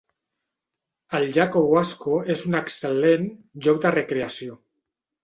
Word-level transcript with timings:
El 1.19 1.25
llac 1.35 1.57
Owasco 1.61 2.17
és 2.37 2.41
un 2.53 2.59
excel·lent 2.61 3.29
lloc 3.67 3.83
de 3.85 3.93
recreació. 3.97 4.57